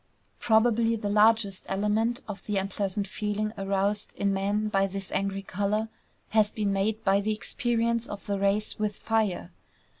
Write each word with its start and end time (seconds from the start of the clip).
Probably 0.39 0.95
the 0.95 1.11
largest 1.11 1.67
element 1.69 2.21
of 2.27 2.43
the 2.47 2.57
unpleasant 2.57 3.07
feeling 3.07 3.53
aroused 3.55 4.13
in 4.15 4.33
man 4.33 4.67
by 4.67 4.87
this 4.87 5.11
angry 5.11 5.43
color 5.43 5.89
has 6.29 6.49
been 6.49 6.73
made 6.73 7.03
by 7.03 7.21
the 7.21 7.33
experience 7.35 8.07
of 8.07 8.25
the 8.25 8.39
race 8.39 8.79
with 8.79 8.95
fire. 8.95 9.51